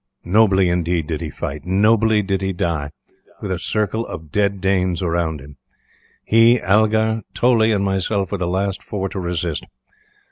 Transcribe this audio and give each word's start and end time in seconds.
Nobly, 0.25 0.67
indeed, 0.67 1.05
did 1.05 1.21
he 1.21 1.29
fight; 1.29 1.63
nobly 1.63 2.23
did 2.23 2.41
he 2.41 2.53
die, 2.53 2.89
with 3.39 3.51
a 3.51 3.59
circle 3.59 4.03
of 4.07 4.31
dead 4.31 4.59
Danes 4.59 5.03
around 5.03 5.39
him. 5.39 5.57
He, 6.25 6.59
Algar, 6.59 7.21
Toley, 7.35 7.71
and 7.71 7.85
myself 7.85 8.31
were 8.31 8.39
the 8.39 8.47
last 8.47 8.81
four 8.81 9.09
to 9.09 9.19
resist. 9.19 9.67